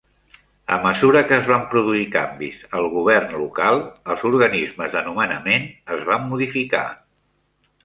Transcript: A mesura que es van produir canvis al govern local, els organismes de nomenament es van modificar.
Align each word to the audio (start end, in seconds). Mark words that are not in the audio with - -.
A 0.77 0.77
mesura 0.85 1.19
que 1.31 1.35
es 1.41 1.49
van 1.51 1.67
produir 1.73 2.05
canvis 2.15 2.63
al 2.79 2.89
govern 2.95 3.37
local, 3.43 3.79
els 4.15 4.25
organismes 4.33 4.97
de 4.97 5.05
nomenament 5.11 5.71
es 5.99 6.05
van 6.11 6.29
modificar. 6.35 6.85